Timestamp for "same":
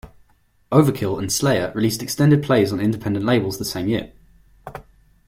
3.65-3.87